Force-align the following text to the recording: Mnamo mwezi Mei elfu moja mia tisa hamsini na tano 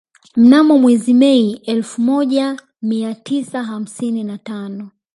Mnamo 0.35 0.77
mwezi 0.77 1.13
Mei 1.13 1.53
elfu 1.63 2.01
moja 2.01 2.57
mia 2.81 3.15
tisa 3.15 3.63
hamsini 3.63 4.23
na 4.23 4.37
tano 4.37 4.91